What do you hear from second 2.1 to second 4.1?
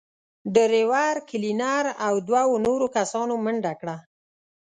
دوو نورو کسانو منډه کړه.